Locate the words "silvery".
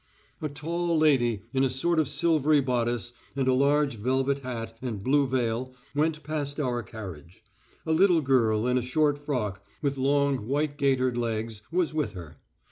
2.09-2.59